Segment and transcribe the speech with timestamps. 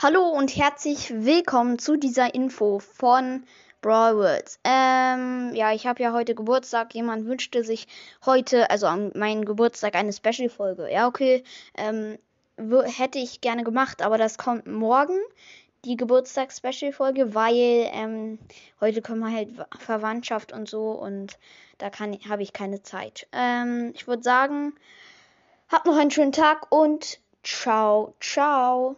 [0.00, 3.42] Hallo und herzlich willkommen zu dieser Info von
[3.80, 4.60] Brawl Worlds.
[4.62, 6.94] Ähm, ja, ich habe ja heute Geburtstag.
[6.94, 7.88] Jemand wünschte sich
[8.24, 10.88] heute, also an meinem Geburtstag, eine Special-Folge.
[10.88, 11.42] Ja, okay,
[11.76, 12.16] ähm,
[12.56, 15.18] hätte ich gerne gemacht, aber das kommt morgen,
[15.84, 18.38] die Geburtstags-Special-Folge, weil ähm,
[18.80, 19.48] heute kommen halt
[19.80, 21.40] Verwandtschaft und so und
[21.78, 23.26] da habe ich keine Zeit.
[23.32, 24.74] Ähm, ich würde sagen,
[25.68, 28.94] habt noch einen schönen Tag und ciao, ciao.